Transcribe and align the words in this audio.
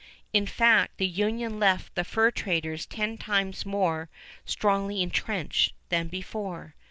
In 0.33 0.47
fact, 0.47 0.97
the 0.97 1.05
union 1.05 1.59
left 1.59 1.93
the 1.93 2.03
fur 2.03 2.31
traders 2.31 2.87
ten 2.87 3.19
times 3.19 3.67
more 3.67 4.09
strongly 4.45 5.03
intrenched 5.03 5.73
than 5.89 6.07
before. 6.07 6.73